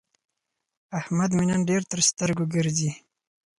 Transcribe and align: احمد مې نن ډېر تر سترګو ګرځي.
احمد 0.99 1.29
مې 1.35 1.43
نن 1.49 1.61
ډېر 1.69 1.81
تر 1.91 1.99
سترګو 2.09 2.45
ګرځي. 2.55 2.91